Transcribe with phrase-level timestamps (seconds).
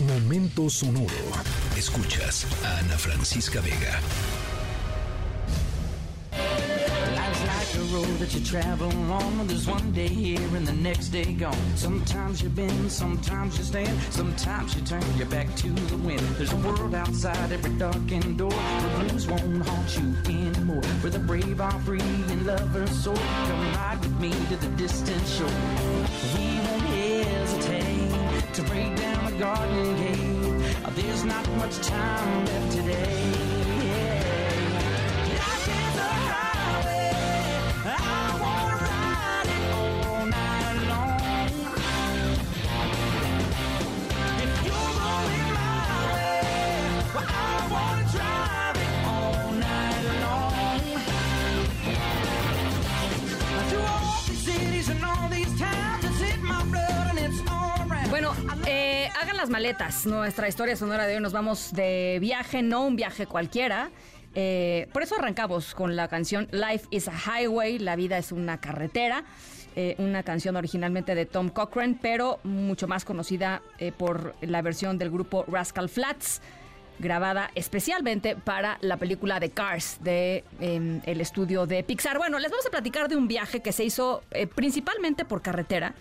[0.00, 1.08] Momento sonoro.
[1.74, 3.98] Escuchas a Ana Francisca Vega.
[7.76, 9.46] the road that you travel on.
[9.46, 11.76] There's one day here and the next day gone.
[11.76, 16.20] Sometimes you bend, sometimes you stand, sometimes you turn your back to the wind.
[16.38, 18.50] There's a world outside every darkened door.
[18.50, 20.84] The blues won't haunt you anymore.
[21.02, 23.14] Where the brave are free and lovers soar.
[23.14, 25.48] Come ride with me to the distant shore.
[26.36, 26.55] We
[31.26, 33.45] not much time left today.
[59.50, 60.06] Maletas.
[60.06, 63.90] Nuestra historia sonora de hoy nos vamos de viaje, no un viaje cualquiera.
[64.34, 68.60] Eh, por eso arrancamos con la canción Life is a Highway, la vida es una
[68.60, 69.24] carretera.
[69.74, 73.60] Eh, una canción originalmente de Tom Cochrane, pero mucho más conocida
[73.98, 76.40] por la versión del grupo Rascal Flats,
[76.98, 82.16] grabada especialmente para la película de Cars de em, el estudio de Pixar.
[82.16, 84.22] Bueno, les vamos a platicar de un viaje que se hizo
[84.54, 85.94] principalmente por carretera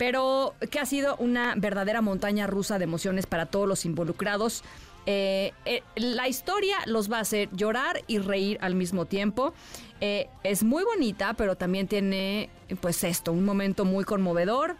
[0.00, 4.64] pero que ha sido una verdadera montaña rusa de emociones para todos los involucrados.
[5.04, 9.52] Eh, eh, la historia los va a hacer llorar y reír al mismo tiempo.
[10.00, 12.48] Eh, es muy bonita, pero también tiene,
[12.80, 14.76] pues esto, un momento muy conmovedor.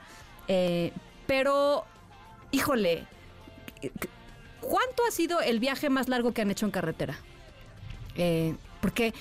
[1.26, 1.84] pero,
[2.50, 3.04] híjole,
[4.62, 7.18] ¿cuánto ha sido el viaje más largo que han hecho en carretera?
[8.80, 9.12] porque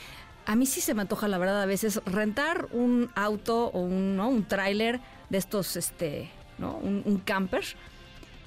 [0.50, 4.16] a mí sí se me antoja, la verdad, a veces rentar un auto o un,
[4.16, 4.30] ¿no?
[4.30, 6.32] un tráiler de estos, este.
[6.58, 7.64] Un, camper.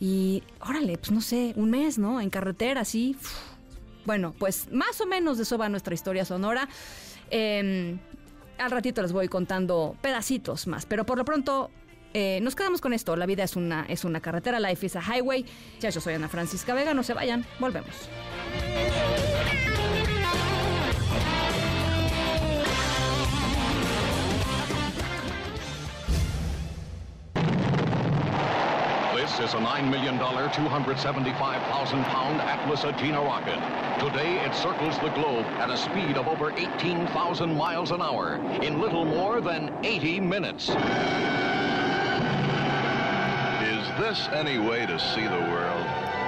[0.01, 2.21] Y órale, pues no sé, un mes, ¿no?
[2.21, 3.17] En carretera, así.
[4.05, 6.69] Bueno, pues más o menos de eso va nuestra historia sonora.
[7.31, 8.01] Em,
[8.59, 11.71] al ratito les voy contando pedacitos más, pero por lo pronto
[12.15, 13.15] eh, nos quedamos con esto.
[13.15, 15.47] La vida es una, es una carretera, life is a highway.
[15.79, 17.95] Ya yo soy Ana Francisca Vega, no se vayan, volvemos.
[29.41, 33.59] Is a $9 million, 275,000 pound Atlas Agena rocket.
[33.99, 38.81] Today, it circles the globe at a speed of over 18,000 miles an hour in
[38.81, 40.69] little more than 80 minutes.
[43.61, 46.22] Is this any way to see the world?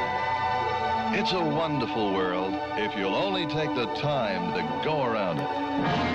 [1.17, 5.47] It's a wonderful world if you'll only take the time to go around it.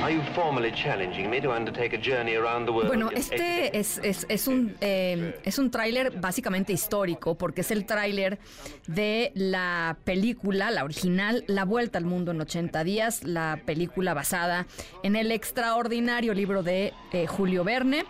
[0.03, 2.89] Are you formally challenging me to undertake a journey around the world?
[2.89, 7.85] Bueno, este es, es, es un, eh, es un tráiler básicamente histórico porque es el
[7.85, 8.39] tráiler
[8.87, 14.67] de la película, la original, La Vuelta al Mundo en 80 días, la película basada
[15.03, 18.03] en el extraordinario libro de eh, Julio Verne,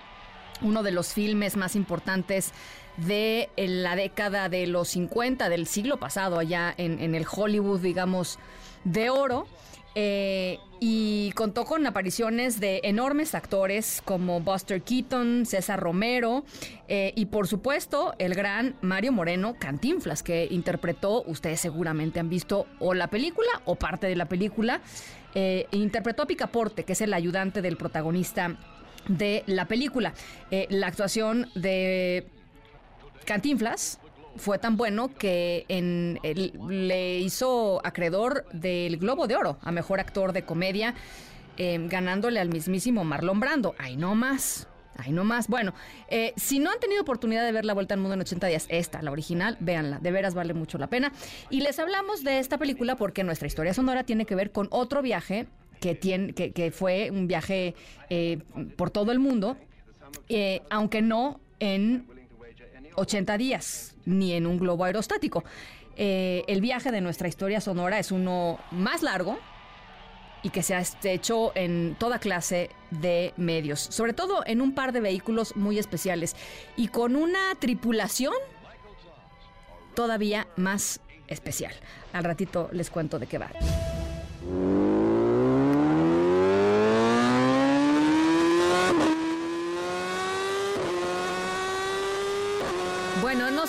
[0.62, 2.53] uno de los filmes más importantes
[2.97, 8.40] de la década de los 50 del siglo pasado, allá en, el Hollywood, digamos,
[8.84, 9.47] de oro.
[9.96, 16.46] Eh, y contó con apariciones de enormes actores como Buster Keaton, César Romero
[16.88, 22.68] eh, y por supuesto el gran Mario Moreno Cantinflas que interpretó, ustedes seguramente han visto
[22.80, 24.81] o la película o parte de la película,
[25.34, 28.58] eh, interpretó a Picaporte que es el ayudante del protagonista
[29.07, 30.13] de la película.
[30.69, 32.27] la actuación de
[33.25, 33.99] Cantinflas
[34.37, 35.65] fue tan bueno que
[36.69, 40.95] le hizo acreedor del Globo de Oro a Mejor Actor de Comedia,
[41.57, 43.75] em, ganándole al mismísimo Marlon Brando.
[43.77, 44.67] Ahí no más.
[44.97, 45.47] Ahí no más.
[45.47, 45.73] Bueno,
[46.09, 48.66] eh, si no han tenido oportunidad de ver La Vuelta al Mundo en 80 días,
[48.69, 51.13] esta, la original, véanla, de veras vale mucho la pena.
[51.49, 55.01] Y les hablamos de esta película porque nuestra historia sonora tiene que ver con otro
[55.01, 55.47] viaje
[55.79, 57.75] que, fue un viaje
[58.09, 58.40] eh,
[58.75, 59.57] por todo el mundo,
[60.28, 62.06] eh, aunque no en
[62.95, 65.44] 80 días, ni en un globo aerostático.
[65.96, 69.37] Eh, el viaje de nuestra historia sonora es uno más largo
[70.43, 74.93] y que se ha hecho en toda clase de medios, sobre todo en un par
[74.93, 76.35] de vehículos muy especiales
[76.78, 78.34] y con una tripulación
[79.93, 81.73] todavía más especial.
[82.14, 83.49] Al ratito les cuento de qué va.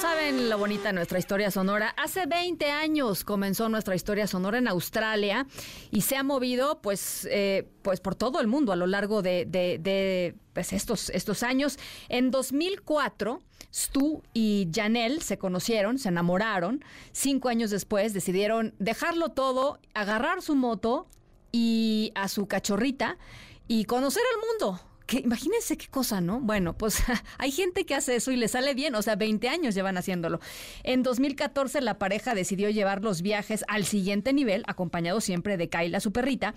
[0.01, 1.95] Saben lo bonita nuestra historia sonora.
[1.99, 5.47] Hace 20 años comenzó nuestra historia sonora en Australia
[5.91, 9.45] y se ha movido pues, eh, pues por todo el mundo a lo largo de,
[9.45, 11.79] de, pues, estos, estos años.
[12.09, 13.43] En 2004,
[13.75, 16.83] Stu y Janelle se conocieron, se enamoraron.
[17.13, 21.09] Cinco años después decidieron dejarlo todo, agarrar su moto
[21.53, 23.19] y a su cachorrita
[23.69, 24.81] y conocer el mundo
[25.19, 26.41] imagínense qué cosa, ¿no?
[26.41, 27.03] Bueno, pues
[27.39, 30.41] hay gente que hace eso y le sale bien, o sea, 20 años llevan haciéndolo.
[30.83, 36.01] En 2014 la pareja decidió llevar los viajes al siguiente nivel, acompañado siempre de Kyla,
[36.01, 36.55] su perrita,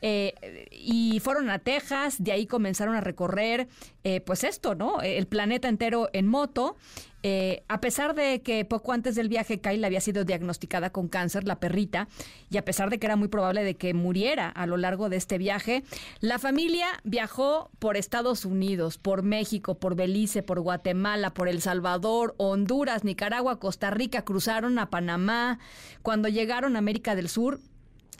[0.00, 3.68] eh, y fueron a Texas, de ahí comenzaron a recorrer,
[4.08, 5.02] eh, pues esto, ¿no?
[5.02, 6.76] El planeta entero en moto.
[7.22, 11.44] Eh, a pesar de que poco antes del viaje Kyle había sido diagnosticada con cáncer,
[11.44, 12.08] la perrita,
[12.48, 15.16] y a pesar de que era muy probable de que muriera a lo largo de
[15.16, 15.82] este viaje,
[16.20, 22.34] la familia viajó por Estados Unidos, por México, por Belice, por Guatemala, por El Salvador,
[22.38, 25.58] Honduras, Nicaragua, Costa Rica, cruzaron a Panamá.
[26.00, 27.60] Cuando llegaron a América del Sur,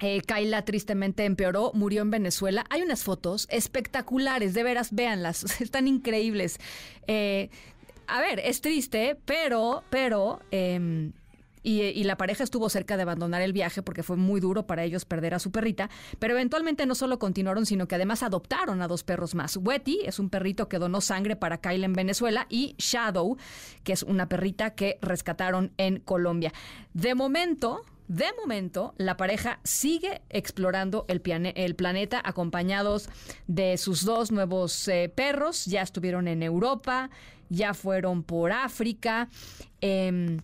[0.01, 2.65] eh, Kaila tristemente empeoró, murió en Venezuela.
[2.71, 6.59] Hay unas fotos espectaculares, de veras, véanlas, están increíbles.
[7.07, 7.51] Eh,
[8.07, 11.13] a ver, es triste, pero, pero, em,
[11.63, 15.05] y, la pareja estuvo cerca de abandonar el viaje porque fue muy duro para ellos
[15.05, 19.05] perder a su perrita, pero eventualmente no solo continuaron, sino que además adoptaron a dos
[19.05, 19.59] perros más.
[19.59, 23.37] Wetty es un perrito que donó sangre para Kyle en Venezuela y Shadow,
[23.85, 26.55] que es una perrita que rescataron en Colombia.
[26.95, 33.11] De momento, de momento, la pareja sigue explorando el, planeta acompañados
[33.47, 35.67] de sus dos nuevos eh, perros.
[35.67, 37.11] Ya estuvieron en Europa,
[37.51, 39.29] ya fueron por África.
[39.83, 40.39] Em,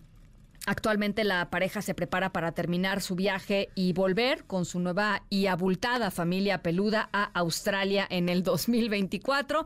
[0.67, 5.47] actualmente la pareja se prepara para terminar su viaje y volver con su nueva y
[5.47, 9.65] abultada familia peluda a Australia en el 2024.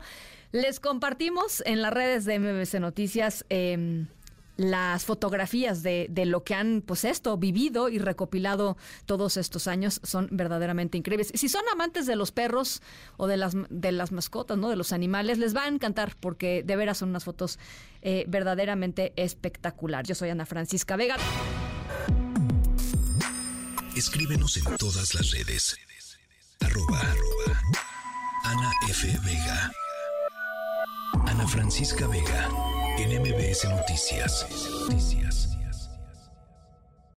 [0.52, 3.44] Les compartimos en las redes de MBC Noticias.
[3.50, 4.06] Em,
[4.60, 8.76] las fotografías de, de, lo que han, pues esto, vivido y recopilado
[9.06, 11.32] todos estos años son verdaderamente increíbles.
[11.34, 12.82] Si son amantes de los perros
[13.16, 14.68] o de las, de las mascotas, ¿no?
[14.68, 17.58] De los animales, les va a encantar porque de veras son unas fotos
[18.02, 20.04] eh, verdaderamente espectacular.
[20.04, 21.16] Yo soy Ana Francisca Vega.
[23.96, 25.74] Escríbenos en todas las redes.
[26.60, 27.00] Arroba,
[28.44, 29.08] Ana F.
[29.24, 29.72] Vega.
[31.26, 33.68] Ana Francisca Vega en.
[33.68, 35.49] Noticias.